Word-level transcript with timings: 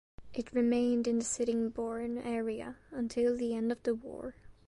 It 0.33 0.51
remained 0.51 1.07
in 1.07 1.19
the 1.19 1.23
Sittingbourne 1.23 2.17
area 2.17 2.77
until 2.89 3.37
the 3.37 3.53
end 3.55 3.71
of 3.71 3.83
the 3.83 3.93
war. 3.93 4.33